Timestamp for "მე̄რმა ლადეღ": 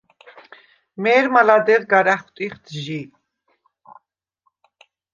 1.01-1.81